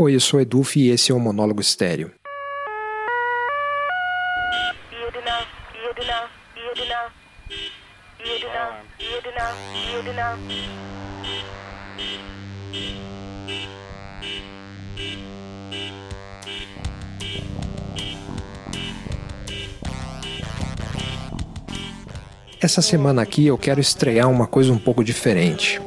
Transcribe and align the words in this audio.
Oi, 0.00 0.14
eu 0.14 0.20
sou 0.20 0.40
Eduf 0.40 0.78
e 0.78 0.90
esse 0.90 1.10
é 1.10 1.14
o 1.14 1.18
Monólogo 1.18 1.60
Estéreo. 1.60 2.12
Essa 22.60 22.80
semana 22.80 23.22
aqui 23.22 23.48
eu 23.48 23.58
quero 23.58 23.80
estrear 23.80 24.30
uma 24.30 24.46
coisa 24.46 24.72
um 24.72 24.78
pouco 24.78 25.02
diferente. 25.02 25.80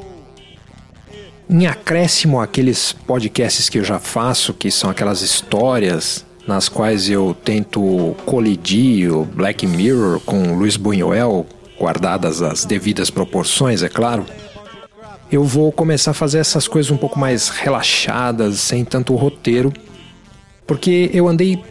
Em 1.52 1.66
acréscimo 1.66 2.40
àqueles 2.40 2.94
podcasts 2.94 3.68
que 3.68 3.78
eu 3.78 3.84
já 3.84 3.98
faço, 3.98 4.54
que 4.54 4.70
são 4.70 4.88
aquelas 4.88 5.20
histórias 5.20 6.24
nas 6.48 6.66
quais 6.66 7.10
eu 7.10 7.36
tento 7.44 8.16
colidir 8.24 9.12
o 9.12 9.26
Black 9.26 9.66
Mirror 9.66 10.18
com 10.20 10.54
Luiz 10.54 10.78
Buñuel, 10.78 11.44
guardadas 11.78 12.40
as 12.40 12.64
devidas 12.64 13.10
proporções, 13.10 13.82
é 13.82 13.90
claro. 13.90 14.24
Eu 15.30 15.44
vou 15.44 15.70
começar 15.70 16.12
a 16.12 16.14
fazer 16.14 16.38
essas 16.38 16.66
coisas 16.66 16.90
um 16.90 16.96
pouco 16.96 17.18
mais 17.18 17.50
relaxadas, 17.50 18.58
sem 18.58 18.82
tanto 18.82 19.14
roteiro, 19.14 19.70
porque 20.66 21.10
eu 21.12 21.28
andei 21.28 21.62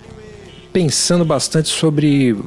pensando 0.72 1.26
bastante 1.26 1.70
sobre 1.70 2.38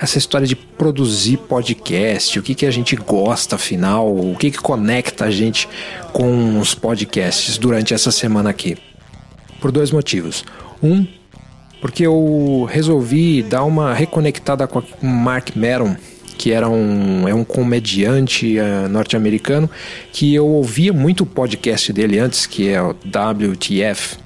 essa 0.00 0.18
história 0.18 0.46
de 0.46 0.54
produzir 0.54 1.38
podcast, 1.38 2.38
o 2.38 2.42
que, 2.42 2.54
que 2.54 2.66
a 2.66 2.70
gente 2.70 2.94
gosta 2.94 3.56
afinal, 3.56 4.14
o 4.14 4.36
que, 4.36 4.50
que 4.50 4.58
conecta 4.58 5.24
a 5.24 5.30
gente 5.30 5.68
com 6.12 6.58
os 6.60 6.74
podcasts 6.74 7.58
durante 7.58 7.92
essa 7.92 8.10
semana 8.10 8.50
aqui. 8.50 8.76
Por 9.60 9.72
dois 9.72 9.90
motivos. 9.90 10.44
Um, 10.82 11.06
porque 11.80 12.06
eu 12.06 12.66
resolvi 12.70 13.42
dar 13.42 13.64
uma 13.64 13.92
reconectada 13.92 14.66
com 14.66 14.78
o 14.78 15.06
Mark 15.06 15.50
Maron, 15.56 15.96
que 16.36 16.52
era 16.52 16.68
um, 16.68 17.26
é 17.26 17.34
um 17.34 17.42
comediante 17.42 18.56
uh, 18.58 18.88
norte-americano, 18.88 19.68
que 20.12 20.32
eu 20.32 20.46
ouvia 20.46 20.92
muito 20.92 21.22
o 21.22 21.26
podcast 21.26 21.92
dele 21.92 22.20
antes, 22.20 22.46
que 22.46 22.68
é 22.68 22.80
o 22.80 22.90
WTF. 22.90 24.16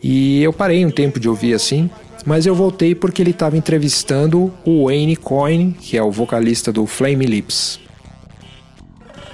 E 0.00 0.40
eu 0.42 0.52
parei 0.52 0.86
um 0.86 0.90
tempo 0.90 1.18
de 1.18 1.28
ouvir 1.28 1.54
assim, 1.54 1.90
mas 2.26 2.44
eu 2.44 2.54
voltei 2.54 2.94
porque 2.94 3.22
ele 3.22 3.30
estava 3.30 3.56
entrevistando 3.56 4.52
o 4.64 4.86
Wayne 4.86 5.14
Coyne, 5.14 5.72
que 5.80 5.96
é 5.96 6.02
o 6.02 6.10
vocalista 6.10 6.72
do 6.72 6.84
Flame 6.84 7.24
Lips. 7.24 7.78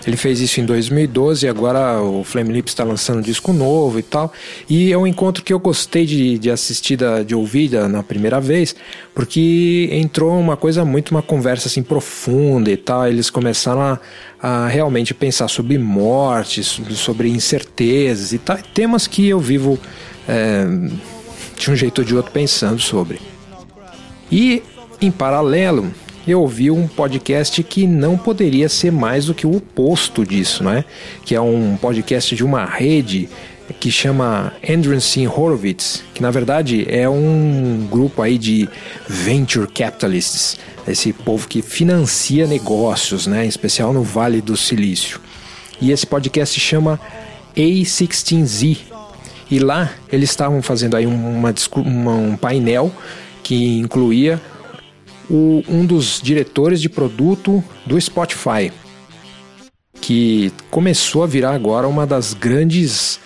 Ele 0.06 0.16
fez 0.16 0.40
isso 0.40 0.60
em 0.60 0.64
2012 0.66 1.46
e 1.46 1.48
agora 1.48 2.02
o 2.02 2.24
Flame 2.24 2.52
Lips 2.52 2.72
está 2.72 2.82
lançando 2.82 3.18
um 3.18 3.22
disco 3.22 3.52
novo 3.52 3.98
e 3.98 4.02
tal. 4.02 4.32
E 4.68 4.92
é 4.92 4.98
um 4.98 5.06
encontro 5.06 5.44
que 5.44 5.52
eu 5.52 5.60
gostei 5.60 6.04
de, 6.04 6.38
de 6.38 6.50
assistir, 6.50 6.96
da, 6.96 7.22
de 7.22 7.34
ouvir 7.34 7.68
da, 7.68 7.88
na 7.88 8.02
primeira 8.02 8.40
vez, 8.40 8.74
porque 9.14 9.88
entrou 9.92 10.38
uma 10.38 10.56
coisa 10.56 10.84
muito, 10.84 11.12
uma 11.12 11.22
conversa 11.22 11.68
assim 11.68 11.82
profunda 11.82 12.70
e 12.70 12.76
tal. 12.76 13.06
Eles 13.06 13.30
começaram 13.30 13.80
a, 13.80 14.00
a 14.42 14.66
realmente 14.66 15.14
pensar 15.14 15.46
sobre 15.48 15.78
morte, 15.78 16.64
sobre 16.64 17.28
incertezas 17.28 18.32
e 18.32 18.38
tal. 18.38 18.58
Temas 18.74 19.06
que 19.06 19.28
eu 19.28 19.38
vivo. 19.38 19.78
É, 20.28 20.66
de 21.62 21.70
um 21.70 21.76
jeito 21.76 22.00
ou 22.00 22.04
de 22.04 22.14
outro 22.14 22.32
pensando 22.32 22.80
sobre. 22.80 23.20
E, 24.30 24.62
em 25.00 25.10
paralelo, 25.10 25.92
eu 26.26 26.40
ouvi 26.40 26.70
um 26.70 26.86
podcast 26.86 27.62
que 27.62 27.86
não 27.86 28.16
poderia 28.16 28.68
ser 28.68 28.90
mais 28.90 29.26
do 29.26 29.34
que 29.34 29.46
o 29.46 29.56
oposto 29.56 30.24
disso, 30.24 30.64
né? 30.64 30.84
Que 31.24 31.34
é 31.34 31.40
um 31.40 31.76
podcast 31.76 32.34
de 32.34 32.44
uma 32.44 32.64
rede 32.64 33.28
que 33.80 33.90
chama 33.90 34.52
Andreessen 34.68 35.26
Horowitz, 35.26 36.02
que 36.12 36.20
na 36.20 36.30
verdade 36.30 36.86
é 36.88 37.08
um 37.08 37.86
grupo 37.90 38.20
aí 38.20 38.36
de 38.36 38.68
venture 39.08 39.66
capitalists, 39.66 40.58
esse 40.86 41.12
povo 41.12 41.48
que 41.48 41.62
financia 41.62 42.46
negócios, 42.46 43.26
né? 43.26 43.44
Em 43.44 43.48
especial 43.48 43.92
no 43.92 44.02
Vale 44.02 44.40
do 44.40 44.56
Silício. 44.56 45.20
E 45.80 45.90
esse 45.90 46.06
podcast 46.06 46.54
se 46.54 46.60
chama 46.60 47.00
A16Z, 47.56 48.78
e 49.52 49.58
lá 49.58 49.92
eles 50.10 50.30
estavam 50.30 50.62
fazendo 50.62 50.96
aí 50.96 51.04
uma, 51.04 51.52
uma, 51.76 52.14
um 52.14 52.36
painel 52.38 52.90
que 53.42 53.78
incluía 53.78 54.40
o, 55.28 55.62
um 55.68 55.84
dos 55.84 56.22
diretores 56.22 56.80
de 56.80 56.88
produto 56.88 57.62
do 57.84 58.00
Spotify, 58.00 58.72
que 60.00 60.50
começou 60.70 61.22
a 61.22 61.26
virar 61.26 61.54
agora 61.54 61.86
uma 61.86 62.06
das 62.06 62.32
grandes 62.32 63.20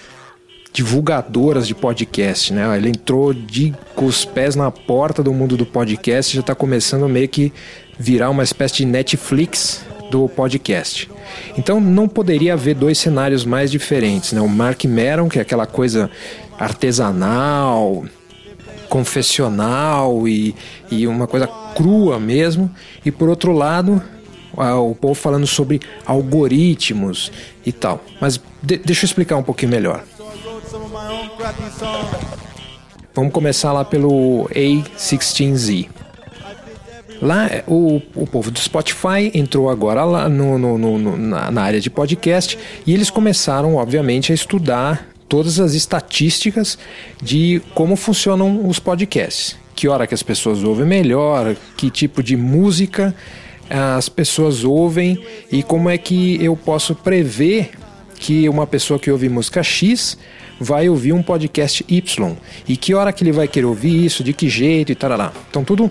divulgadoras 0.73 1.65
de 1.65 1.77
podcast, 1.77 2.53
né? 2.53 2.77
Ele 2.77 2.89
entrou 2.89 3.33
de, 3.33 3.73
com 3.95 4.07
os 4.07 4.25
pés 4.25 4.57
na 4.57 4.69
porta 4.69 5.23
do 5.23 5.33
mundo 5.33 5.57
do 5.57 5.65
podcast, 5.65 6.35
já 6.35 6.41
está 6.41 6.57
começando 6.57 7.09
meio 7.09 7.29
que 7.29 7.53
virar 7.97 8.31
uma 8.31 8.43
espécie 8.43 8.79
de 8.79 8.85
Netflix 8.85 9.86
do 10.11 10.29
podcast. 10.29 11.11
Então 11.57 11.81
não 11.81 12.09
poderia 12.09 12.55
haver 12.55 12.75
dois 12.75 12.99
cenários 12.99 13.45
mais 13.45 13.71
diferentes, 13.71 14.33
né? 14.33 14.41
O 14.41 14.49
Mark 14.49 14.85
Maron, 14.85 15.29
que 15.29 15.39
é 15.39 15.43
aquela 15.43 15.67
coisa 15.67 16.11
artesanal, 16.59 18.05
confessional 18.89 20.27
e, 20.29 20.55
e 20.91 21.07
uma 21.07 21.27
coisa 21.27 21.47
crua 21.75 22.19
mesmo, 22.19 22.71
e 23.05 23.11
por 23.11 23.29
outro 23.29 23.53
lado 23.53 24.03
o 24.57 24.95
povo 24.95 25.15
falando 25.15 25.47
sobre 25.47 25.81
algoritmos 26.07 27.31
e 27.65 27.73
tal. 27.73 28.03
Mas 28.21 28.41
de, 28.63 28.79
deixa 28.79 29.05
eu 29.05 29.07
explicar 29.07 29.37
um 29.37 29.43
pouquinho 29.43 29.71
melhor. 29.71 30.03
Vamos 33.15 33.33
começar 33.33 33.73
lá 33.73 33.85
pelo 33.85 34.49
A16Z. 34.55 35.89
Lá, 37.21 37.49
o, 37.67 38.01
o 38.15 38.27
povo 38.27 38.51
do 38.51 38.59
Spotify 38.59 39.31
entrou 39.35 39.71
agora 39.71 40.05
lá 40.05 40.29
no, 40.29 40.59
no, 40.59 40.79
no 40.79 41.17
na, 41.17 41.51
na 41.51 41.63
área 41.63 41.81
de 41.81 41.89
podcast 41.89 42.59
e 42.87 42.93
eles 42.93 43.11
começaram, 43.11 43.77
obviamente, 43.77 44.33
a 44.33 44.35
estudar 44.35 45.09
todas 45.29 45.59
as 45.59 45.75
estatísticas 45.75 46.79
de 47.23 47.61
como 47.75 47.97
funcionam 47.97 48.69
os 48.69 48.79
podcasts. 48.79 49.57
Que 49.75 49.89
hora 49.89 50.07
que 50.07 50.15
as 50.15 50.23
pessoas 50.23 50.63
ouvem 50.63 50.87
melhor, 50.87 51.55
que 51.77 51.91
tipo 51.91 52.23
de 52.23 52.37
música 52.37 53.15
as 53.69 54.09
pessoas 54.09 54.65
ouvem 54.65 55.23
e 55.51 55.63
como 55.63 55.91
é 55.91 55.99
que 55.99 56.43
eu 56.43 56.57
posso 56.57 56.95
prever 56.95 57.71
que 58.19 58.49
uma 58.49 58.67
pessoa 58.67 58.99
que 58.99 59.11
ouve 59.11 59.29
música 59.29 59.63
X 59.63 60.17
vai 60.59 60.89
ouvir 60.89 61.13
um 61.13 61.23
podcast 61.23 61.85
Y 61.89 62.37
e 62.67 62.77
que 62.77 62.95
hora 62.95 63.13
que 63.13 63.23
ele 63.23 63.33
vai 63.33 63.47
querer 63.47 63.67
ouvir 63.67 64.05
isso, 64.05 64.25
de 64.25 64.33
que 64.33 64.49
jeito 64.49 64.93
e 64.93 64.95
tal. 64.95 65.11
Então 65.51 65.65
tudo 65.65 65.91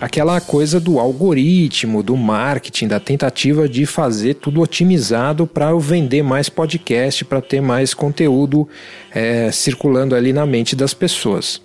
aquela 0.00 0.40
coisa 0.40 0.80
do 0.80 0.98
algoritmo, 0.98 2.02
do 2.02 2.16
marketing, 2.16 2.88
da 2.88 3.00
tentativa 3.00 3.68
de 3.68 3.86
fazer 3.86 4.34
tudo 4.34 4.60
otimizado 4.60 5.46
para 5.46 5.70
eu 5.70 5.80
vender 5.80 6.22
mais 6.22 6.48
podcast, 6.48 7.24
para 7.24 7.40
ter 7.40 7.60
mais 7.60 7.94
conteúdo 7.94 8.68
é, 9.10 9.50
circulando 9.52 10.14
ali 10.14 10.32
na 10.32 10.46
mente 10.46 10.74
das 10.74 10.94
pessoas. 10.94 11.60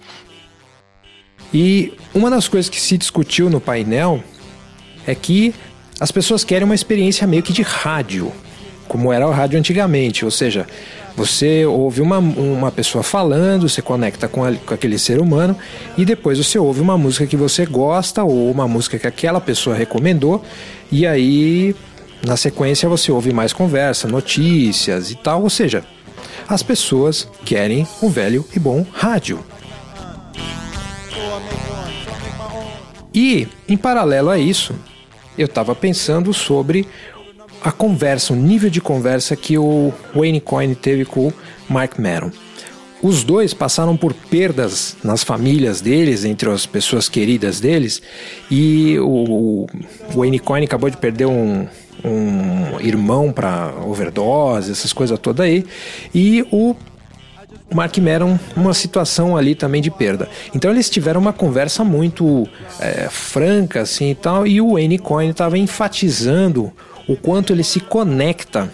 E 1.53 1.93
uma 2.13 2.29
das 2.29 2.47
coisas 2.47 2.69
que 2.69 2.79
se 2.79 2.97
discutiu 2.97 3.49
no 3.49 3.61
painel 3.61 4.23
é 5.05 5.16
que 5.16 5.53
as 5.99 6.11
pessoas 6.11 6.43
querem 6.43 6.66
uma 6.66 6.75
experiência 6.75 7.25
meio 7.25 7.41
que 7.41 7.53
de 7.53 7.61
rádio, 7.61 8.31
como 8.87 9.11
era 9.11 9.27
o 9.27 9.31
rádio 9.31 9.59
antigamente, 9.59 10.23
ou 10.23 10.31
seja, 10.31 10.65
você 11.15 11.65
ouve 11.65 12.01
uma, 12.01 12.19
uma 12.19 12.71
pessoa 12.71 13.03
falando, 13.03 13.67
você 13.67 13.81
conecta 13.81 14.27
com, 14.27 14.43
a, 14.43 14.53
com 14.53 14.73
aquele 14.73 14.99
ser 14.99 15.19
humano 15.19 15.57
e 15.97 16.05
depois 16.05 16.37
você 16.37 16.59
ouve 16.59 16.79
uma 16.79 16.97
música 16.97 17.25
que 17.25 17.35
você 17.35 17.65
gosta 17.65 18.23
ou 18.23 18.51
uma 18.51 18.67
música 18.67 18.99
que 18.99 19.07
aquela 19.07 19.41
pessoa 19.41 19.75
recomendou 19.75 20.43
e 20.91 21.07
aí 21.07 21.75
na 22.25 22.37
sequência 22.37 22.87
você 22.87 23.11
ouve 23.11 23.33
mais 23.33 23.53
conversa, 23.53 24.07
notícias 24.07 25.11
e 25.11 25.15
tal, 25.15 25.43
ou 25.43 25.49
seja, 25.49 25.83
as 26.47 26.63
pessoas 26.63 27.28
querem 27.43 27.87
um 28.01 28.09
velho 28.09 28.45
e 28.55 28.59
bom 28.59 28.85
rádio. 28.93 29.43
E, 33.13 33.47
em 33.67 33.75
paralelo 33.75 34.29
a 34.29 34.37
isso, 34.37 34.75
eu 35.37 35.47
estava 35.47 35.73
pensando 35.73 36.33
sobre 36.33 36.87
a 37.67 37.72
conversa, 37.73 38.31
o 38.31 38.35
nível 38.37 38.69
de 38.69 38.79
conversa 38.79 39.35
que 39.35 39.58
o 39.58 39.91
Wayne 40.16 40.40
Coyne 40.40 40.73
teve 40.73 41.03
com 41.03 41.28
o 41.28 41.34
Mark 41.67 41.99
Maron. 41.99 42.31
Os 43.03 43.25
dois 43.25 43.53
passaram 43.53 43.97
por 43.97 44.14
perdas 44.14 44.96
nas 45.03 45.22
famílias 45.22 45.81
deles, 45.81 46.23
entre 46.23 46.49
as 46.49 46.66
pessoas 46.66 47.09
queridas 47.09 47.59
deles, 47.59 48.02
e 48.49 48.97
o, 48.99 49.66
o 49.66 49.67
Wayne 50.16 50.40
Coyne 50.40 50.66
acabou 50.66 50.90
de 50.90 50.96
perder 50.96 51.25
um, 51.25 51.67
um 52.05 52.79
irmão 52.79 53.34
para 53.34 53.73
overdose, 53.85 54.72
essas 54.72 54.93
coisas 54.93 55.19
todas 55.19 55.46
aí, 55.46 55.66
e 56.16 56.47
o 56.49 56.73
Mark 57.73 57.97
Maron 57.97 58.40
uma 58.55 58.73
situação 58.73 59.35
ali 59.35 59.55
também 59.55 59.81
de 59.81 59.91
perda. 59.91 60.29
Então 60.55 60.72
eles 60.72 60.90
tiveram 60.90 61.19
uma 61.19 61.34
conversa 61.34 61.84
muito 61.84 62.47
é, 62.79 63.08
franca 63.09 63.81
assim 63.81 64.11
e 64.11 64.16
tal, 64.16 64.47
e 64.47 64.61
o 64.61 64.73
Wayne 64.73 64.97
Coyne 64.97 65.31
estava 65.31 65.58
enfatizando 65.58 66.72
o 67.08 67.16
quanto 67.16 67.53
ele 67.53 67.64
se 67.64 67.79
conecta 67.79 68.69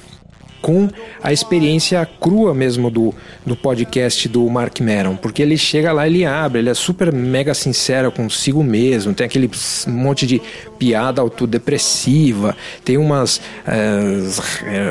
com 0.64 0.88
a 1.22 1.34
experiência 1.34 2.08
crua 2.22 2.54
mesmo 2.54 2.90
do, 2.90 3.14
do 3.46 3.54
podcast 3.54 4.30
do 4.30 4.50
Mark 4.50 4.80
Maron, 4.80 5.18
porque 5.18 5.42
ele 5.42 5.58
chega 5.58 5.92
lá, 5.92 6.08
ele 6.08 6.24
abre, 6.24 6.60
ele 6.60 6.70
é 6.70 6.74
super 6.74 7.12
mega 7.12 7.54
sincero 7.54 8.10
consigo 8.14 8.64
mesmo, 8.64 9.14
tem 9.14 9.26
aquele 9.26 9.52
monte 9.86 10.26
de 10.26 10.42
piada 10.80 11.22
autodepressiva, 11.22 12.56
tem 12.86 12.98
umas 12.98 13.42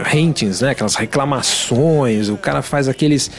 ratings, 0.04 0.60
né, 0.60 0.72
aquelas 0.72 0.94
reclamações, 0.94 2.28
o 2.28 2.37
cara 2.37 2.60
faz 2.60 2.87
aqueles 2.87 3.31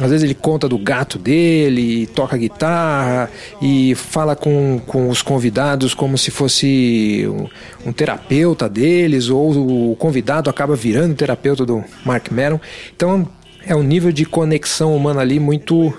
às 0.00 0.10
vezes 0.10 0.22
ele 0.22 0.34
conta 0.34 0.68
do 0.68 0.78
gato 0.78 1.18
dele, 1.18 2.06
toca 2.08 2.36
guitarra 2.36 3.30
e 3.62 3.94
fala 3.94 4.36
com, 4.36 4.80
com 4.86 5.08
os 5.08 5.22
convidados 5.22 5.94
como 5.94 6.18
se 6.18 6.30
fosse 6.30 7.26
um, 7.28 7.88
um 7.88 7.92
terapeuta 7.92 8.68
deles, 8.68 9.28
ou 9.28 9.92
o 9.92 9.96
convidado 9.96 10.50
acaba 10.50 10.76
virando 10.76 11.14
terapeuta 11.14 11.64
do 11.64 11.84
Mark 12.04 12.30
Maron. 12.30 12.60
Então 12.94 13.28
é 13.64 13.74
um 13.74 13.82
nível 13.82 14.12
de 14.12 14.24
conexão 14.24 14.94
humana 14.94 15.20
ali 15.20 15.40
muito 15.40 15.92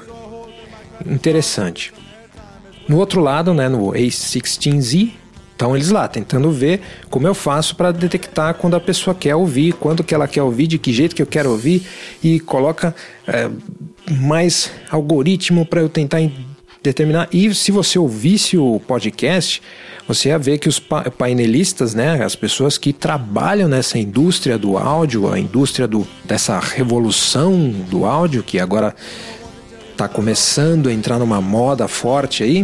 interessante. 1.05 1.93
No 2.87 2.97
outro 2.97 3.19
lado, 3.21 3.53
né, 3.53 3.67
no 3.67 3.91
A16Z, 3.91 5.11
então 5.57 5.75
eles 5.75 5.89
lá 5.89 6.07
tentando 6.07 6.51
ver 6.51 6.81
como 7.09 7.27
eu 7.27 7.33
faço 7.33 7.75
para 7.75 7.91
detectar 7.91 8.53
quando 8.53 8.75
a 8.75 8.79
pessoa 8.79 9.15
quer 9.15 9.33
ouvir, 9.33 9.73
quando 9.73 10.03
que 10.03 10.13
ela 10.13 10.27
quer 10.27 10.43
ouvir, 10.43 10.67
de 10.67 10.77
que 10.77 10.93
jeito 10.93 11.15
que 11.15 11.21
eu 11.21 11.25
quero 11.25 11.49
ouvir 11.49 11.81
e 12.23 12.39
coloca 12.39 12.93
é, 13.27 13.49
mais 14.11 14.71
algoritmo 14.91 15.65
para 15.65 15.81
eu 15.81 15.89
tentar 15.89 16.19
determinar. 16.83 17.27
E 17.33 17.51
se 17.55 17.71
você 17.71 17.97
ouvisse 17.97 18.55
o 18.55 18.79
podcast, 18.87 19.59
você 20.07 20.29
ia 20.29 20.37
ver 20.37 20.59
que 20.59 20.69
os 20.69 20.79
painelistas, 21.17 21.95
né, 21.95 22.23
as 22.23 22.35
pessoas 22.35 22.77
que 22.77 22.93
trabalham 22.93 23.67
nessa 23.67 23.97
indústria 23.97 24.59
do 24.59 24.77
áudio, 24.77 25.27
a 25.27 25.39
indústria 25.39 25.87
do, 25.87 26.07
dessa 26.23 26.59
revolução 26.59 27.71
do 27.89 28.05
áudio 28.05 28.43
que 28.43 28.59
agora 28.59 28.95
está 29.91 30.07
começando 30.07 30.87
a 30.87 30.93
entrar 30.93 31.17
numa 31.17 31.41
moda 31.41 31.87
forte 31.87 32.43
aí, 32.43 32.63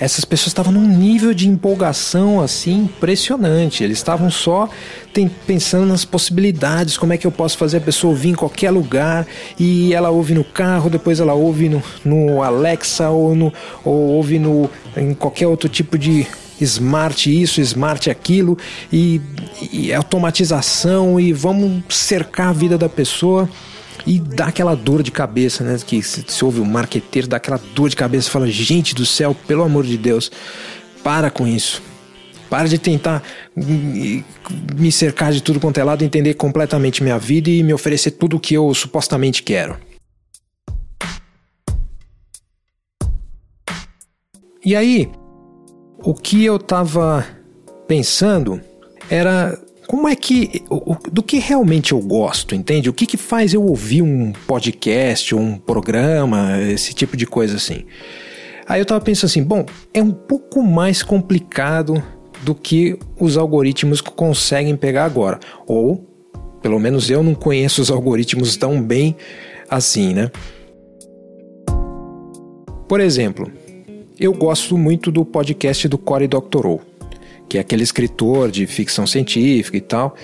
essas 0.00 0.24
pessoas 0.24 0.48
estavam 0.48 0.72
num 0.72 0.86
nível 0.86 1.34
de 1.34 1.48
empolgação 1.48 2.40
assim 2.40 2.84
impressionante. 2.84 3.82
Eles 3.82 3.98
estavam 3.98 4.30
só 4.30 4.68
pensando 5.46 5.86
nas 5.86 6.04
possibilidades, 6.04 6.96
como 6.96 7.12
é 7.12 7.16
que 7.16 7.26
eu 7.26 7.32
posso 7.32 7.58
fazer 7.58 7.78
a 7.78 7.80
pessoa 7.80 8.12
ouvir 8.12 8.30
em 8.30 8.34
qualquer 8.34 8.70
lugar. 8.70 9.26
E 9.58 9.92
ela 9.92 10.10
ouve 10.10 10.34
no 10.34 10.44
carro, 10.44 10.88
depois 10.88 11.18
ela 11.18 11.34
ouve 11.34 11.68
no, 11.68 11.82
no 12.04 12.42
Alexa 12.42 13.10
ou, 13.10 13.34
no, 13.34 13.52
ou 13.84 13.94
ouve 13.94 14.38
no, 14.38 14.70
em 14.96 15.14
qualquer 15.14 15.48
outro 15.48 15.68
tipo 15.68 15.98
de 15.98 16.26
smart 16.60 17.42
isso, 17.42 17.60
smart 17.60 18.08
aquilo. 18.08 18.56
E, 18.92 19.20
e 19.72 19.92
automatização 19.92 21.18
e 21.18 21.32
vamos 21.32 21.82
cercar 21.88 22.48
a 22.48 22.52
vida 22.52 22.78
da 22.78 22.88
pessoa 22.88 23.48
e 24.06 24.18
dá 24.18 24.46
aquela 24.46 24.74
dor 24.74 25.02
de 25.02 25.10
cabeça, 25.10 25.64
né? 25.64 25.78
Que 25.84 26.02
se, 26.02 26.44
ouve 26.44 26.60
um 26.60 26.64
marqueteiro, 26.64 27.28
dá 27.28 27.36
aquela 27.36 27.60
dor 27.74 27.88
de 27.88 27.96
cabeça 27.96 28.30
fala: 28.30 28.46
gente 28.46 28.94
do 28.94 29.04
céu, 29.04 29.34
pelo 29.46 29.62
amor 29.62 29.84
de 29.84 29.96
Deus, 29.96 30.30
para 31.02 31.30
com 31.30 31.46
isso. 31.46 31.82
Para 32.48 32.66
de 32.66 32.78
tentar 32.78 33.22
me 33.54 34.90
cercar 34.90 35.32
de 35.32 35.42
tudo 35.42 35.60
quanto 35.60 35.78
é 35.78 35.84
lado, 35.84 36.02
entender 36.02 36.32
completamente 36.34 37.02
minha 37.02 37.18
vida 37.18 37.50
e 37.50 37.62
me 37.62 37.74
oferecer 37.74 38.12
tudo 38.12 38.36
o 38.36 38.40
que 38.40 38.54
eu 38.54 38.72
supostamente 38.72 39.42
quero. 39.42 39.76
E 44.64 44.74
aí, 44.74 45.10
o 45.98 46.14
que 46.14 46.44
eu 46.44 46.58
tava 46.58 47.26
pensando 47.86 48.60
era 49.10 49.58
como 49.88 50.06
é 50.06 50.14
que. 50.14 50.62
Do 51.10 51.22
que 51.22 51.38
realmente 51.38 51.92
eu 51.92 51.98
gosto, 51.98 52.54
entende? 52.54 52.90
O 52.90 52.92
que, 52.92 53.06
que 53.06 53.16
faz 53.16 53.54
eu 53.54 53.64
ouvir 53.64 54.02
um 54.02 54.32
podcast, 54.46 55.34
um 55.34 55.56
programa, 55.56 56.60
esse 56.60 56.92
tipo 56.92 57.16
de 57.16 57.26
coisa 57.26 57.56
assim? 57.56 57.86
Aí 58.68 58.82
eu 58.82 58.84
tava 58.84 59.00
pensando 59.00 59.30
assim: 59.30 59.42
bom, 59.42 59.64
é 59.94 60.02
um 60.02 60.12
pouco 60.12 60.62
mais 60.62 61.02
complicado 61.02 62.02
do 62.42 62.54
que 62.54 62.98
os 63.18 63.38
algoritmos 63.38 64.02
conseguem 64.02 64.76
pegar 64.76 65.06
agora. 65.06 65.40
Ou, 65.66 66.06
pelo 66.60 66.78
menos 66.78 67.08
eu 67.08 67.22
não 67.22 67.34
conheço 67.34 67.80
os 67.80 67.90
algoritmos 67.90 68.58
tão 68.58 68.82
bem 68.82 69.16
assim, 69.70 70.12
né? 70.12 70.30
Por 72.86 73.00
exemplo, 73.00 73.50
eu 74.20 74.34
gosto 74.34 74.76
muito 74.76 75.10
do 75.10 75.24
podcast 75.24 75.88
do 75.88 75.96
Cory 75.96 76.28
Doctorow 76.28 76.82
que 77.48 77.56
é 77.56 77.60
aquele 77.60 77.82
escritor 77.82 78.50
de 78.50 78.66
ficção 78.66 79.06
científica 79.06 79.76
e 79.76 79.80
tal, 79.80 80.14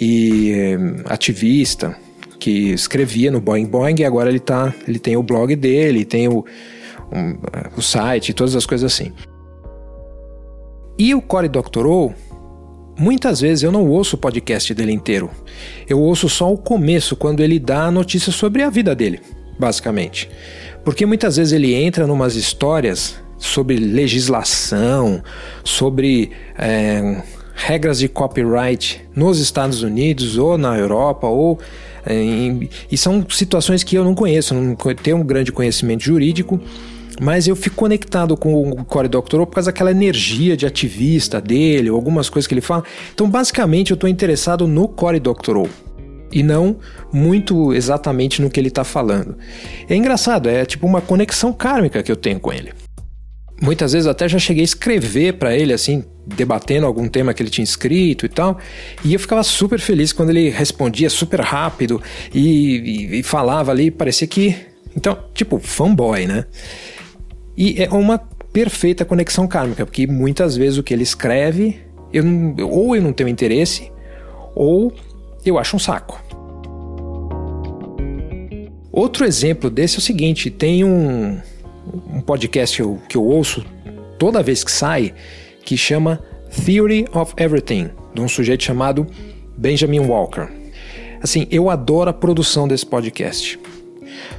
e 0.00 0.52
eh, 0.52 0.78
ativista 1.06 1.96
que 2.38 2.70
escrevia 2.70 3.30
no 3.30 3.40
Boing 3.40 3.66
Boing 3.66 3.96
e 3.98 4.04
agora 4.04 4.30
ele 4.30 4.38
tá, 4.38 4.72
ele 4.86 4.98
tem 4.98 5.16
o 5.16 5.22
blog 5.22 5.54
dele, 5.56 6.04
tem 6.04 6.28
o, 6.28 6.44
um, 7.12 7.36
o 7.76 7.82
site, 7.82 8.32
todas 8.32 8.54
as 8.54 8.64
coisas 8.64 8.92
assim. 8.92 9.12
E 10.96 11.14
o 11.14 11.22
Cory 11.22 11.48
Doctorow, 11.48 12.14
muitas 12.98 13.40
vezes 13.40 13.62
eu 13.62 13.72
não 13.72 13.88
ouço 13.88 14.16
o 14.16 14.18
podcast 14.18 14.72
dele 14.74 14.92
inteiro. 14.92 15.30
Eu 15.88 16.00
ouço 16.00 16.28
só 16.28 16.52
o 16.52 16.58
começo, 16.58 17.16
quando 17.16 17.40
ele 17.40 17.58
dá 17.58 17.84
a 17.84 17.90
notícia 17.90 18.32
sobre 18.32 18.62
a 18.62 18.70
vida 18.70 18.94
dele, 18.94 19.20
basicamente. 19.58 20.28
Porque 20.84 21.06
muitas 21.06 21.36
vezes 21.36 21.52
ele 21.52 21.74
entra 21.74 22.06
numas 22.06 22.34
histórias 22.34 23.16
sobre 23.38 23.76
legislação, 23.76 25.22
sobre 25.64 26.32
é, 26.58 27.22
regras 27.54 27.98
de 27.98 28.08
copyright 28.08 29.00
nos 29.14 29.40
Estados 29.40 29.82
Unidos 29.82 30.36
ou 30.36 30.58
na 30.58 30.76
Europa 30.76 31.26
ou 31.26 31.58
é, 32.06 32.14
em, 32.14 32.68
e 32.90 32.96
são 32.96 33.24
situações 33.28 33.82
que 33.82 33.96
eu 33.96 34.04
não 34.04 34.14
conheço, 34.14 34.54
não 34.54 34.74
tenho 34.74 35.18
um 35.18 35.24
grande 35.24 35.52
conhecimento 35.52 36.02
jurídico, 36.02 36.60
mas 37.20 37.48
eu 37.48 37.56
fico 37.56 37.76
conectado 37.76 38.36
com 38.36 38.70
o 38.70 38.84
Cory 38.84 39.08
Doctorow 39.08 39.46
por 39.46 39.54
causa 39.54 39.72
daquela 39.72 39.90
energia 39.90 40.56
de 40.56 40.64
ativista 40.66 41.40
dele, 41.40 41.88
algumas 41.88 42.30
coisas 42.30 42.46
que 42.46 42.54
ele 42.54 42.60
fala. 42.60 42.84
Então, 43.12 43.28
basicamente, 43.28 43.90
eu 43.90 43.94
estou 43.94 44.08
interessado 44.08 44.66
no 44.66 44.86
Cory 44.88 45.18
Doctorow 45.18 45.68
e 46.30 46.42
não 46.42 46.76
muito 47.12 47.74
exatamente 47.74 48.40
no 48.40 48.50
que 48.50 48.60
ele 48.60 48.68
está 48.68 48.84
falando. 48.84 49.36
É 49.88 49.96
engraçado, 49.96 50.48
é 50.48 50.64
tipo 50.64 50.86
uma 50.86 51.00
conexão 51.00 51.52
kármica 51.52 52.02
que 52.02 52.12
eu 52.12 52.16
tenho 52.16 52.38
com 52.38 52.52
ele. 52.52 52.72
Muitas 53.60 53.92
vezes 53.92 54.06
até 54.06 54.28
já 54.28 54.38
cheguei 54.38 54.62
a 54.62 54.64
escrever 54.64 55.34
para 55.34 55.56
ele, 55.56 55.72
assim, 55.72 56.04
debatendo 56.24 56.86
algum 56.86 57.08
tema 57.08 57.34
que 57.34 57.42
ele 57.42 57.50
tinha 57.50 57.64
escrito 57.64 58.24
e 58.24 58.28
tal. 58.28 58.58
E 59.04 59.14
eu 59.14 59.18
ficava 59.20 59.42
super 59.42 59.80
feliz 59.80 60.12
quando 60.12 60.30
ele 60.30 60.48
respondia 60.48 61.10
super 61.10 61.40
rápido 61.40 62.00
e, 62.32 63.10
e, 63.10 63.18
e 63.18 63.22
falava 63.22 63.72
ali, 63.72 63.90
parecia 63.90 64.28
que. 64.28 64.54
Então, 64.96 65.18
tipo, 65.34 65.58
fanboy, 65.58 66.26
né? 66.26 66.44
E 67.56 67.82
é 67.82 67.88
uma 67.90 68.18
perfeita 68.52 69.04
conexão 69.04 69.46
kármica, 69.48 69.84
porque 69.84 70.06
muitas 70.06 70.56
vezes 70.56 70.78
o 70.78 70.82
que 70.82 70.94
ele 70.94 71.02
escreve, 71.02 71.80
eu 72.12 72.24
não, 72.24 72.54
ou 72.68 72.94
eu 72.94 73.02
não 73.02 73.12
tenho 73.12 73.28
interesse, 73.28 73.90
ou 74.54 74.92
eu 75.44 75.58
acho 75.58 75.74
um 75.74 75.78
saco. 75.78 76.22
Outro 78.92 79.24
exemplo 79.24 79.70
desse 79.70 79.96
é 79.96 79.98
o 79.98 80.02
seguinte: 80.02 80.50
tem 80.50 80.84
um, 80.84 81.40
um 82.12 82.20
podcast 82.20 82.76
que 82.76 82.82
eu, 82.82 82.98
que 83.08 83.16
eu 83.16 83.24
ouço 83.24 83.64
toda 84.18 84.42
vez 84.42 84.64
que 84.64 84.70
sai, 84.70 85.14
que 85.64 85.76
chama 85.76 86.20
Theory 86.64 87.06
of 87.12 87.34
Everything, 87.36 87.90
de 88.14 88.20
um 88.20 88.28
sujeito 88.28 88.64
chamado 88.64 89.06
Benjamin 89.56 90.00
Walker. 90.00 90.48
Assim, 91.22 91.46
eu 91.50 91.68
adoro 91.68 92.10
a 92.10 92.12
produção 92.12 92.68
desse 92.68 92.86
podcast. 92.86 93.58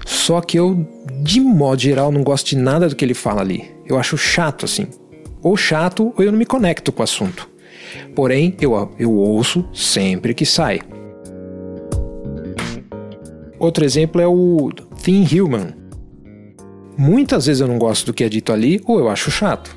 Só 0.06 0.42
que 0.42 0.58
eu, 0.58 0.88
de 1.22 1.40
modo 1.40 1.82
geral, 1.82 2.12
não 2.12 2.24
gosto 2.24 2.50
de 2.50 2.58
nada 2.58 2.88
do 2.88 2.96
que 2.96 3.04
ele 3.04 3.14
fala 3.14 3.42
ali. 3.42 3.70
Eu 3.86 3.98
acho 3.98 4.18
chato, 4.18 4.66
assim. 4.66 4.88
Ou 5.42 5.56
chato, 5.56 6.14
ou 6.18 6.24
eu 6.24 6.32
não 6.32 6.40
me 6.40 6.46
conecto 6.46 6.92
com 6.92 7.02
o 7.02 7.04
assunto. 7.04 7.50
Porém, 8.16 8.56
eu, 8.60 8.92
eu 8.98 9.14
ouço 9.14 9.68
sempre 9.74 10.34
que 10.34 10.46
sai. 10.46 10.80
Outro 13.58 13.84
exemplo 13.84 14.22
é 14.22 14.28
o 14.28 14.70
Thin 15.04 15.26
Human, 15.26 15.74
Muitas 17.00 17.46
vezes 17.46 17.62
eu 17.62 17.68
não 17.70 17.78
gosto 17.78 18.08
do 18.08 18.14
que 18.14 18.26
é 18.26 18.28
dito 18.28 18.52
ali 18.52 18.82
ou 18.86 19.00
eu 19.00 19.08
acho 19.08 19.32
chato. 19.32 19.74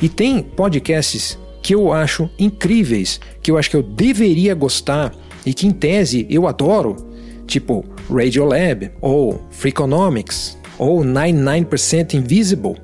E 0.00 0.08
tem 0.08 0.40
podcasts 0.40 1.36
que 1.60 1.74
eu 1.74 1.92
acho 1.92 2.30
incríveis, 2.38 3.18
que 3.42 3.50
eu 3.50 3.58
acho 3.58 3.68
que 3.68 3.74
eu 3.74 3.82
deveria 3.82 4.54
gostar 4.54 5.12
e 5.44 5.52
que 5.52 5.66
em 5.66 5.72
tese 5.72 6.28
eu 6.30 6.46
adoro, 6.46 6.94
tipo 7.44 7.84
Radiolab 8.08 8.88
ou 9.00 9.44
Freakonomics 9.50 10.56
ou 10.78 11.00
99% 11.00 12.14
Invisible, 12.14 12.76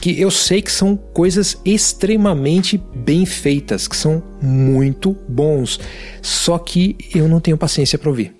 que 0.00 0.20
eu 0.20 0.28
sei 0.28 0.60
que 0.60 0.72
são 0.72 0.96
coisas 0.96 1.56
extremamente 1.64 2.82
bem 2.96 3.24
feitas, 3.24 3.86
que 3.86 3.96
são 3.96 4.20
muito 4.42 5.16
bons, 5.28 5.78
só 6.20 6.58
que 6.58 6.96
eu 7.14 7.28
não 7.28 7.38
tenho 7.38 7.56
paciência 7.56 7.96
para 7.96 8.08
ouvir. 8.08 8.34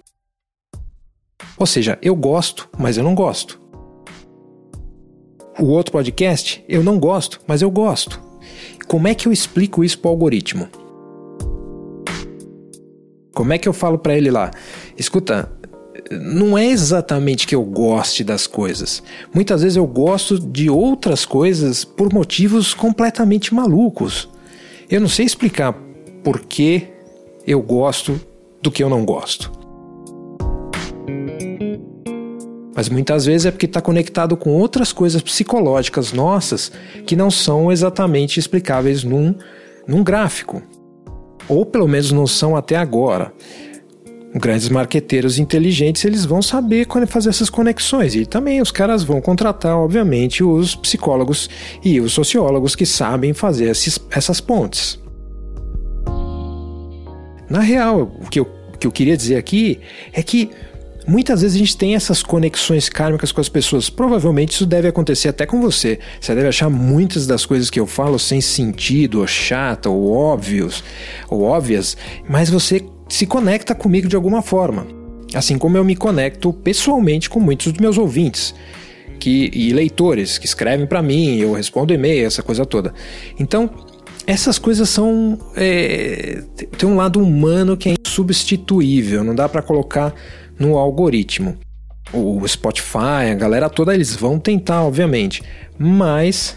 Ou 1.56 1.66
seja, 1.66 1.96
eu 2.02 2.16
gosto, 2.16 2.68
mas 2.76 2.96
eu 2.96 3.04
não 3.04 3.14
gosto. 3.14 3.67
O 5.58 5.66
outro 5.70 5.90
podcast 5.90 6.64
eu 6.68 6.84
não 6.84 7.00
gosto, 7.00 7.40
mas 7.44 7.62
eu 7.62 7.70
gosto. 7.70 8.22
Como 8.86 9.08
é 9.08 9.14
que 9.14 9.26
eu 9.26 9.32
explico 9.32 9.82
isso 9.82 9.98
para 9.98 10.08
o 10.08 10.12
algoritmo? 10.12 10.68
Como 13.34 13.52
é 13.52 13.58
que 13.58 13.68
eu 13.68 13.72
falo 13.72 13.98
para 13.98 14.16
ele 14.16 14.30
lá? 14.30 14.52
Escuta, 14.96 15.50
não 16.12 16.56
é 16.56 16.64
exatamente 16.64 17.44
que 17.44 17.56
eu 17.56 17.64
goste 17.64 18.22
das 18.22 18.46
coisas. 18.46 19.02
Muitas 19.34 19.62
vezes 19.62 19.76
eu 19.76 19.86
gosto 19.86 20.38
de 20.38 20.70
outras 20.70 21.26
coisas 21.26 21.84
por 21.84 22.12
motivos 22.12 22.72
completamente 22.72 23.52
malucos. 23.52 24.28
Eu 24.88 25.00
não 25.00 25.08
sei 25.08 25.26
explicar 25.26 25.72
por 26.22 26.38
que 26.40 26.86
eu 27.44 27.60
gosto 27.60 28.20
do 28.62 28.70
que 28.70 28.82
eu 28.82 28.88
não 28.88 29.04
gosto. 29.04 29.57
Mas 32.78 32.88
muitas 32.88 33.26
vezes 33.26 33.44
é 33.44 33.50
porque 33.50 33.66
está 33.66 33.80
conectado 33.80 34.36
com 34.36 34.50
outras 34.50 34.92
coisas 34.92 35.20
psicológicas 35.20 36.12
nossas 36.12 36.70
que 37.04 37.16
não 37.16 37.28
são 37.28 37.72
exatamente 37.72 38.38
explicáveis 38.38 39.02
num, 39.02 39.34
num 39.84 40.04
gráfico. 40.04 40.62
Ou 41.48 41.66
pelo 41.66 41.88
menos 41.88 42.12
não 42.12 42.24
são 42.24 42.54
até 42.54 42.76
agora 42.76 43.32
grandes 44.32 44.68
marqueteiros 44.68 45.40
inteligentes, 45.40 46.04
eles 46.04 46.24
vão 46.24 46.40
saber 46.40 46.86
fazer 47.08 47.30
essas 47.30 47.50
conexões. 47.50 48.14
E 48.14 48.24
também 48.24 48.62
os 48.62 48.70
caras 48.70 49.02
vão 49.02 49.20
contratar, 49.20 49.76
obviamente, 49.76 50.44
os 50.44 50.76
psicólogos 50.76 51.50
e 51.84 52.00
os 52.00 52.12
sociólogos 52.12 52.76
que 52.76 52.86
sabem 52.86 53.32
fazer 53.32 53.70
esses, 53.70 53.98
essas 54.08 54.40
pontes. 54.40 55.00
Na 57.50 57.58
real, 57.58 58.12
o 58.24 58.30
que 58.30 58.38
eu, 58.38 58.48
o 58.72 58.78
que 58.78 58.86
eu 58.86 58.92
queria 58.92 59.16
dizer 59.16 59.34
aqui 59.34 59.80
é 60.12 60.22
que 60.22 60.52
Muitas 61.08 61.40
vezes 61.40 61.56
a 61.56 61.58
gente 61.58 61.74
tem 61.74 61.94
essas 61.94 62.22
conexões 62.22 62.90
kármicas 62.90 63.32
com 63.32 63.40
as 63.40 63.48
pessoas. 63.48 63.88
Provavelmente 63.88 64.50
isso 64.50 64.66
deve 64.66 64.88
acontecer 64.88 65.30
até 65.30 65.46
com 65.46 65.58
você. 65.58 65.98
Você 66.20 66.34
deve 66.34 66.48
achar 66.48 66.68
muitas 66.68 67.26
das 67.26 67.46
coisas 67.46 67.70
que 67.70 67.80
eu 67.80 67.86
falo 67.86 68.18
sem 68.18 68.42
sentido, 68.42 69.20
ou 69.20 69.26
chata, 69.26 69.88
ou 69.88 70.12
óbvios, 70.12 70.84
ou 71.30 71.44
óbvias, 71.44 71.96
mas 72.28 72.50
você 72.50 72.84
se 73.08 73.24
conecta 73.24 73.74
comigo 73.74 74.06
de 74.06 74.16
alguma 74.16 74.42
forma. 74.42 74.86
Assim 75.32 75.56
como 75.56 75.78
eu 75.78 75.84
me 75.84 75.96
conecto 75.96 76.52
pessoalmente 76.52 77.30
com 77.30 77.40
muitos 77.40 77.72
dos 77.72 77.80
meus 77.80 77.96
ouvintes 77.96 78.54
que, 79.18 79.50
e 79.54 79.72
leitores 79.72 80.36
que 80.36 80.44
escrevem 80.44 80.86
para 80.86 81.00
mim, 81.00 81.38
eu 81.38 81.54
respondo 81.54 81.94
e-mail, 81.94 82.26
essa 82.26 82.42
coisa 82.42 82.66
toda. 82.66 82.92
Então, 83.40 83.70
essas 84.26 84.58
coisas 84.58 84.90
são. 84.90 85.38
É, 85.56 86.42
tem 86.76 86.86
um 86.86 86.96
lado 86.96 87.18
humano 87.18 87.78
que 87.78 87.88
é 87.88 87.94
insubstituível, 88.08 89.22
não 89.22 89.34
dá 89.34 89.48
para 89.48 89.62
colocar 89.62 90.14
no 90.58 90.78
algoritmo. 90.78 91.56
O 92.12 92.46
Spotify, 92.48 93.30
a 93.30 93.34
galera 93.34 93.68
toda, 93.68 93.94
eles 93.94 94.16
vão 94.16 94.38
tentar, 94.38 94.82
obviamente, 94.82 95.42
mas 95.78 96.56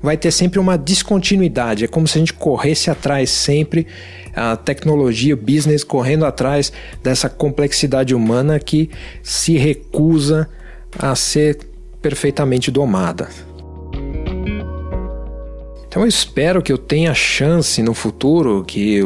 vai 0.00 0.16
ter 0.16 0.30
sempre 0.30 0.60
uma 0.60 0.78
descontinuidade. 0.78 1.84
É 1.84 1.88
como 1.88 2.06
se 2.06 2.16
a 2.16 2.20
gente 2.20 2.32
corresse 2.32 2.90
atrás 2.90 3.30
sempre, 3.30 3.88
a 4.36 4.56
tecnologia, 4.56 5.34
o 5.34 5.36
business 5.36 5.82
correndo 5.82 6.24
atrás 6.24 6.72
dessa 7.02 7.28
complexidade 7.28 8.14
humana 8.14 8.60
que 8.60 8.88
se 9.22 9.58
recusa 9.58 10.48
a 10.96 11.14
ser 11.16 11.58
perfeitamente 12.00 12.70
domada. 12.70 13.28
Então 15.94 16.02
eu 16.02 16.08
espero 16.08 16.60
que 16.60 16.72
eu 16.72 16.76
tenha 16.76 17.14
chance 17.14 17.80
no 17.80 17.94
futuro 17.94 18.64
que 18.64 18.98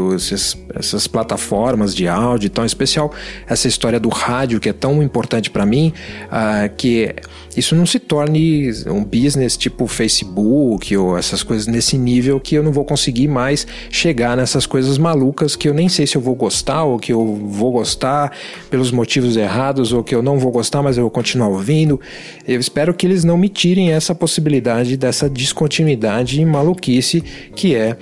essas 0.75 1.07
plataformas 1.07 1.95
de 1.95 2.09
áudio 2.09 2.49
tão 2.49 2.65
especial, 2.65 3.13
essa 3.47 3.69
história 3.69 4.01
do 4.01 4.09
rádio 4.09 4.59
que 4.59 4.71
é 4.71 4.73
tão 4.73 5.03
importante 5.03 5.51
para 5.51 5.67
mim, 5.67 5.93
uh, 6.33 6.75
que 6.79 7.15
isso 7.59 7.75
não 7.75 7.85
se 7.85 7.99
torne 7.99 8.71
um 8.87 9.05
business 9.05 9.57
tipo 9.57 9.87
Facebook 9.87 10.97
ou 10.97 11.19
essas 11.19 11.43
coisas 11.43 11.67
nesse 11.67 11.99
nível 11.99 12.41
que 12.41 12.55
eu 12.55 12.63
não 12.63 12.73
vou 12.73 12.85
conseguir 12.85 13.29
mais 13.29 13.67
chegar 13.91 14.37
nessas 14.37 14.65
coisas 14.65 14.97
malucas 14.97 15.57
que 15.57 15.69
eu 15.69 15.75
nem 15.75 15.89
sei 15.89 16.07
se 16.07 16.17
eu 16.17 16.21
vou 16.21 16.35
gostar 16.35 16.85
ou 16.85 16.99
que 16.99 17.13
eu 17.13 17.35
vou 17.51 17.73
gostar 17.73 18.33
pelos 18.71 18.91
motivos 18.91 19.37
errados 19.37 19.93
ou 19.93 20.03
que 20.03 20.15
eu 20.15 20.23
não 20.23 20.39
vou 20.39 20.53
gostar, 20.53 20.83
mas 20.83 20.97
eu 20.97 21.03
vou 21.03 21.11
continuar 21.11 21.49
ouvindo. 21.49 22.01
Eu 22.47 22.61
espero 22.61 22.95
que 22.95 23.07
eles 23.07 23.25
não 23.25 23.37
me 23.37 23.49
tirem 23.49 23.93
essa 23.93 24.15
possibilidade 24.15 24.97
dessa 24.97 25.29
descontinuidade 25.29 26.45
maluca 26.45 26.79
maluquice 26.79 27.23
que 27.55 27.75
é 27.75 27.97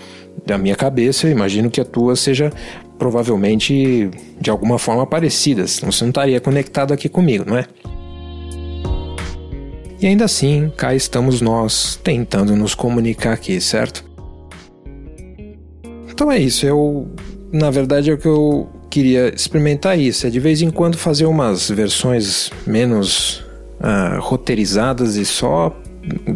da 0.44 0.58
minha 0.58 0.76
cabeça. 0.76 1.26
Eu 1.26 1.32
imagino 1.32 1.70
que 1.70 1.80
a 1.80 1.84
tua 1.84 2.14
seja 2.16 2.52
provavelmente 2.98 4.10
de 4.40 4.50
alguma 4.50 4.78
forma 4.78 5.06
parecida, 5.06 5.66
senão 5.66 5.92
você 5.92 6.04
não 6.04 6.10
estaria 6.10 6.40
conectado 6.40 6.92
aqui 6.92 7.08
comigo, 7.08 7.44
não 7.46 7.58
é? 7.58 7.66
E 9.98 10.06
ainda 10.06 10.26
assim, 10.26 10.70
cá 10.76 10.94
estamos 10.94 11.40
nós 11.40 11.98
tentando 12.02 12.54
nos 12.54 12.74
comunicar 12.74 13.32
aqui, 13.32 13.60
certo? 13.60 14.04
Então 16.08 16.30
é 16.30 16.38
isso, 16.38 16.66
eu 16.66 17.08
na 17.52 17.70
verdade 17.70 18.10
é 18.10 18.14
o 18.14 18.18
que 18.18 18.28
eu 18.28 18.68
queria 18.90 19.34
experimentar 19.34 19.98
isso, 19.98 20.26
é 20.26 20.30
de 20.30 20.40
vez 20.40 20.60
em 20.60 20.70
quando 20.70 20.98
fazer 20.98 21.24
umas 21.26 21.70
versões 21.70 22.50
menos 22.66 23.44
uh, 23.80 24.20
roteirizadas 24.20 25.16
e 25.16 25.24
só 25.24 25.74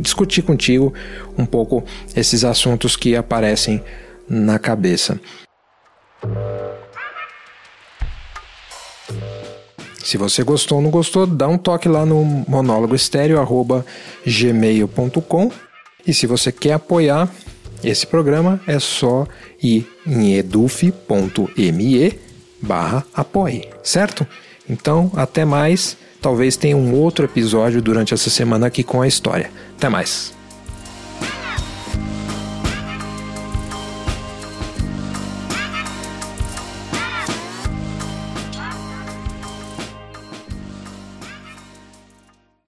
discutir 0.00 0.42
contigo 0.42 0.92
um 1.38 1.46
pouco 1.46 1.84
esses 2.16 2.44
assuntos 2.44 2.96
que 2.96 3.14
aparecem 3.14 3.82
na 4.28 4.58
cabeça. 4.58 5.20
Se 10.10 10.18
você 10.18 10.42
gostou 10.42 10.78
ou 10.78 10.82
não 10.82 10.90
gostou, 10.90 11.24
dá 11.24 11.46
um 11.46 11.56
toque 11.56 11.88
lá 11.88 12.04
no 12.04 12.24
monólogo 12.48 12.96
gmail.com 14.26 15.52
e 16.04 16.12
se 16.12 16.26
você 16.26 16.50
quer 16.50 16.72
apoiar 16.72 17.32
esse 17.84 18.04
programa 18.08 18.60
é 18.66 18.80
só 18.80 19.24
ir 19.62 19.88
em 20.04 20.34
eduf.me 20.34 22.18
barra 22.60 23.06
apoie, 23.14 23.68
certo? 23.84 24.26
Então, 24.68 25.12
até 25.14 25.44
mais. 25.44 25.96
Talvez 26.20 26.56
tenha 26.56 26.76
um 26.76 26.92
outro 26.92 27.26
episódio 27.26 27.80
durante 27.80 28.12
essa 28.12 28.30
semana 28.30 28.66
aqui 28.66 28.82
com 28.82 29.00
a 29.00 29.06
história. 29.06 29.48
Até 29.76 29.88
mais! 29.88 30.39